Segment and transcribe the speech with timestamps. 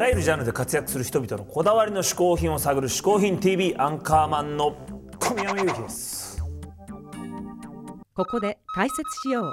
[0.00, 4.74] あらゆるジャンルで活躍する人々のこだわりの嗜好品を探る嗜好品 TV アンカーマンの
[5.18, 6.42] 小宮山由紀です。
[8.14, 9.52] ここで解説しよう。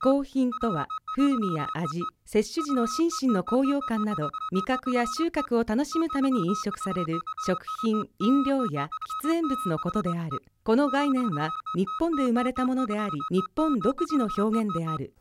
[0.00, 0.86] 好品とは
[1.16, 8.90] 風味や味摂取時の心身の高揚感など味覚や収穫を楽しむために飲食される食品飲料や
[9.24, 10.44] 喫煙物のことである。
[10.62, 15.12] この概念は日本で生まれたものであり日本独自の表現である。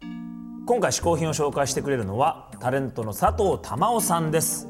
[0.67, 4.67] 今回嗜好品を紹介してくれるのはタレントの佐藤珠緒さんです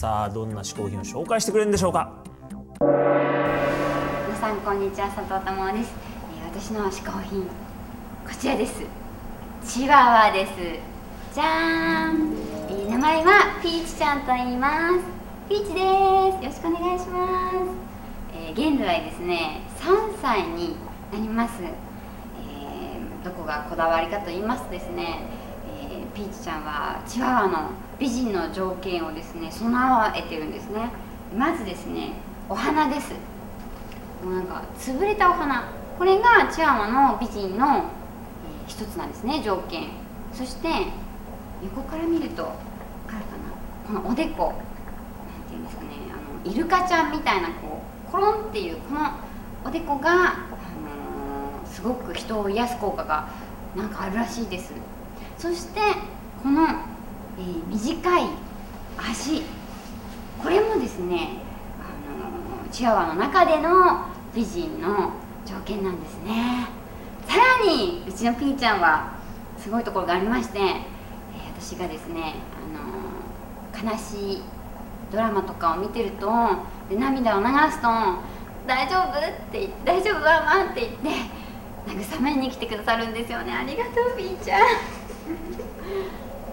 [0.00, 2.10] さあどんな嗜好品を紹介してくれるんでしょうか？
[2.80, 5.08] 皆さんこんにちは。
[5.08, 5.92] 佐藤珠緒です、
[6.32, 7.50] えー私の嗜好品こ
[8.40, 8.82] ちらです。
[9.62, 10.52] チワワです。
[11.34, 12.32] じゃーん、
[12.70, 15.00] えー名前はピーチちゃんと言います。
[15.50, 15.76] ピーチです。
[15.76, 17.56] よろしくお願いします、
[18.32, 20.76] えー現在ですね3歳に
[21.12, 25.26] なります、えーどこがこだわりかと言いますとですね、
[26.20, 30.90] ピーチちゃんはチワワの美人の条件をですね備えてるんですね。
[31.34, 32.12] まずですね
[32.46, 33.14] お花です。
[34.22, 35.72] もうなんか潰れたお花。
[35.98, 37.84] これがチワワの美人の、えー
[38.68, 39.88] 一つなんですね条件。
[40.34, 40.68] そして
[41.62, 44.00] 横から見ると分かるかな。
[44.02, 49.10] このおでこなんていうんですかねあのイルカちゃんみたいなこうコロンっていうこの
[49.64, 53.30] おでこが、あのーすごく人を癒す効果が
[53.74, 54.74] なんかあるらしいです。
[55.40, 55.80] そして
[56.42, 56.66] この、
[57.38, 58.24] えー短い
[58.98, 59.42] 足。
[60.42, 61.38] これもですね
[61.80, 65.12] あのチワワの中での美人の
[65.46, 66.68] 条件なんですね。
[67.26, 69.12] さらにうちのピーちゃんは
[69.56, 70.90] すごいところがありまして、えー
[71.58, 72.34] 私がですね
[73.74, 74.42] あの悲しい
[75.10, 76.26] ドラマとかを見てると
[76.90, 77.88] で涙を流すと
[78.66, 81.08] 「大丈夫?」って言って「大丈夫ワンワン」って言って
[81.86, 83.52] 慰めに来てくださるんですよね。
[83.54, 84.60] ありがとうピーちゃん。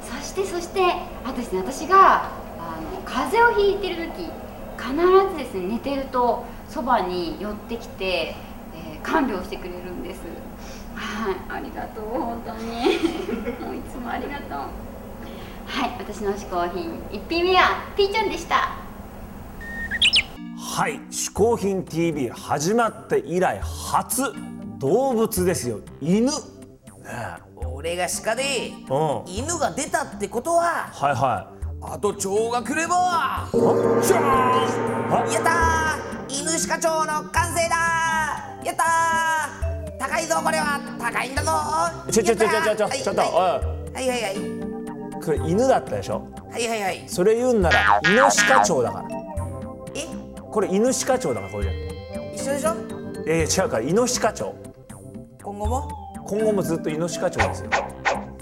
[0.02, 0.82] そしてそして
[1.24, 2.30] あとですね私が
[2.60, 4.30] あの風邪をひいてる時
[4.78, 4.96] 必
[5.32, 10.20] ずですね寝てるとそばに寄ってきて、えー看病してくれるんです。
[10.94, 11.36] はい。
[11.48, 12.66] ありがとう本当に。
[13.66, 14.60] もういつもありがとう。
[15.66, 15.96] はい。
[15.98, 18.76] 私の嗜好品1品目はピーちゃんでした。
[20.58, 21.00] はい。
[21.10, 24.34] 嗜好品 TV 始まって以来初
[24.78, 25.80] 動物ですよ。
[26.02, 26.26] 犬。
[26.26, 26.32] ね
[27.06, 27.47] え
[27.78, 29.32] 俺が鹿でうん。
[29.32, 33.58] 犬が出たってことははいはあと蝶が来ればい
[34.04, 35.32] じゃーん。
[35.32, 36.42] やったー。
[36.42, 38.66] 犬鹿蝶の完成だー。
[38.66, 39.98] やったー。
[40.00, 40.82] 高いぞこれは。
[41.00, 41.52] 高いんだぞ。
[42.08, 43.94] ーちょちょちょちょちょちょはいちょっとはい。
[43.94, 45.24] はいはいおい。
[45.24, 46.28] これ犬だったでしょ？
[46.50, 47.04] はいはいはい。
[47.08, 49.08] それ言うんならイノシカチョウだから。
[49.94, 50.08] え？
[50.52, 51.74] これイノシカチョウだからこれじゃ
[52.34, 52.74] 一緒でしょ？
[53.24, 54.56] いやいや違うからイノシカチョウ
[55.44, 56.07] 今後も？
[56.28, 57.70] 今後もずっとイノシカチョウですよ。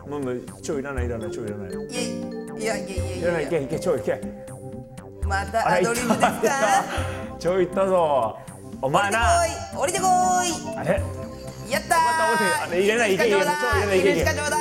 [0.08, 1.70] もうもう蝶いらないいらない蝶いらない。
[1.70, 1.74] い
[2.62, 3.28] いやいやいやいや。
[3.28, 4.22] らないいけいけ蝶いけ。
[5.24, 6.30] またアドリブですか？
[7.40, 8.38] 蝶いったぞ。
[8.82, 9.20] お前な。
[9.76, 10.10] 降りてこい
[10.78, 11.02] あれ？
[11.70, 14.22] やったまた降りてあれ入れないいけいけ蝶入れないいけいけ。
[14.22, 14.58] 犬鹿蝶だ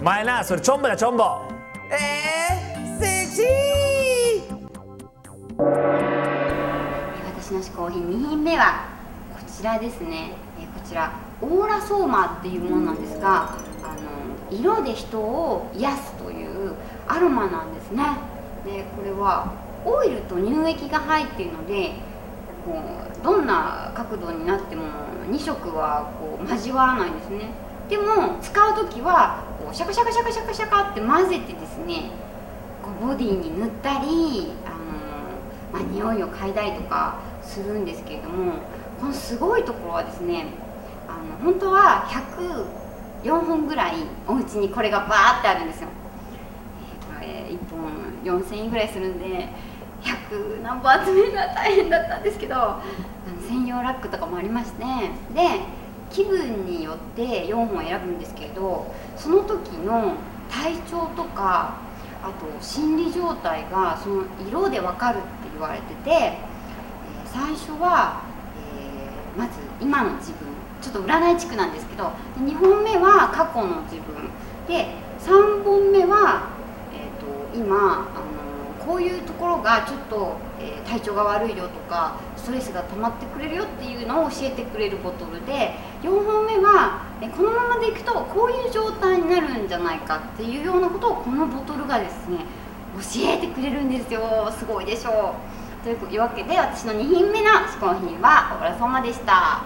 [0.00, 1.24] お前なそれチョンボだチョンボ。
[1.90, 4.52] えー、セクシー。
[7.38, 8.88] 私の嗜好品2品目は
[9.32, 11.12] こちらですね、えーこちら
[11.42, 13.50] オーラソーマっていうものなんですが
[13.82, 16.74] あの色で人を癒すという
[17.08, 18.04] アロマなんですね。
[18.64, 19.52] でこれは
[19.84, 21.94] オイルと乳液が入っているので
[22.64, 22.80] こ
[23.20, 24.84] うどんな角度になっても
[25.28, 27.50] 2色はこう交わらないんですね。
[27.88, 32.10] でも使う時はこうシャカシャカシャカシャカシャカって混ぜてですね
[32.82, 34.84] こうボディに塗ったりあの、
[35.72, 38.54] まあ、匂いを嗅いだりとかするんですけれども
[39.00, 40.46] このすごいところはですね
[41.12, 42.06] あの本当は
[43.24, 43.94] 104本ぐらい
[44.26, 45.88] お家にこれがバーってあるんですよ、
[47.20, 49.48] えーこれ1本4000円ぐらいするんで
[50.02, 52.82] 100何本集めるのは大変だったんですけどあ
[53.28, 54.84] の専用ラックとかもありまして
[55.34, 55.60] で
[56.10, 60.14] 気分によって4本選ぶんですけれどその時の
[60.50, 61.76] 体調とか
[62.22, 66.38] あと心理状態がその色でわかるって言われてて、え
[67.26, 68.22] 最初は、
[68.76, 70.46] えーまず今の自分
[70.82, 74.28] ちょっと占い地区なんですけど2本目は過去の自分。
[74.68, 76.50] で3本目は、
[76.92, 78.18] えー、と今あ
[78.80, 92.38] のこういうところがちょっと、えー体調が悪いよとかストレスが溜まってくれるよっていうのを教えてくれるボトルで4本目は、えこのままでいくとこういう状態になるんじゃないかっていうようなことをこのボトルがですね
[92.94, 93.00] 教
[93.30, 94.52] えてくれるんですよ。
[94.58, 95.34] すごいでしょ
[95.82, 95.82] う。
[95.82, 99.64] というわけで私の2品目の嗜好品はオーラソーマでした。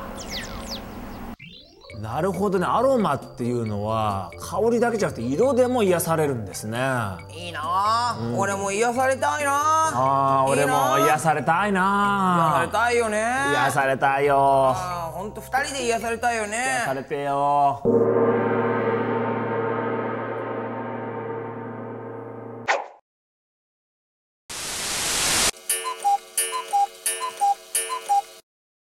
[2.00, 2.66] なるほどね。
[2.66, 6.78] アロマっていうのは香りだけじゃなくて色でも癒されるんですね。
[6.78, 7.60] あいいな。
[7.64, 9.50] あ、俺も癒されたいな。
[9.52, 13.18] あー俺も癒されたい癒されなたいよね。
[13.52, 14.72] 癒されたいよ。
[14.76, 16.56] あーほんと二人で癒されたいよね。
[16.80, 17.82] 癒されてよ